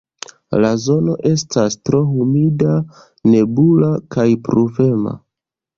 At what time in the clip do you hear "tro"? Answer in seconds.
1.89-2.01